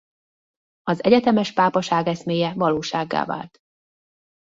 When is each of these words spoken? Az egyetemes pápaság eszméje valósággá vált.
Az 0.83 1.03
egyetemes 1.03 1.53
pápaság 1.53 2.07
eszméje 2.07 2.53
valósággá 2.53 3.25
vált. 3.25 3.59